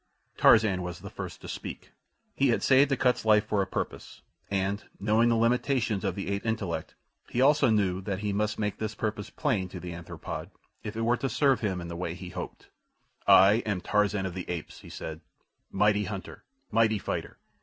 Tarzan 0.35 0.81
was 0.81 0.97
the 1.01 1.11
first 1.11 1.41
to 1.41 1.47
speak. 1.47 1.91
He 2.33 2.47
had 2.49 2.63
saved 2.63 2.91
Akut's 2.91 3.23
life 3.23 3.45
for 3.45 3.61
a 3.61 3.67
purpose, 3.67 4.23
and, 4.49 4.83
knowing 4.99 5.29
the 5.29 5.35
limitations 5.35 6.03
of 6.03 6.15
the 6.15 6.29
ape 6.29 6.43
intellect, 6.43 6.95
he 7.29 7.39
also 7.39 7.69
knew 7.69 8.01
that 8.01 8.17
he 8.17 8.33
must 8.33 8.57
make 8.57 8.79
this 8.79 8.95
purpose 8.95 9.29
plain 9.29 9.69
to 9.69 9.79
the 9.79 9.93
anthropoid 9.93 10.49
if 10.81 10.97
it 10.97 11.01
were 11.01 11.17
to 11.17 11.29
serve 11.29 11.59
him 11.59 11.79
in 11.79 11.87
the 11.87 11.95
way 11.95 12.15
he 12.15 12.29
hoped. 12.29 12.69
"I 13.27 13.61
am 13.63 13.79
Tarzan 13.79 14.25
of 14.25 14.33
the 14.33 14.49
Apes," 14.49 14.79
he 14.79 14.89
said, 14.89 15.21
"Mighty 15.69 16.05
hunter. 16.05 16.45
Mighty 16.71 16.97
fighter. 16.97 17.37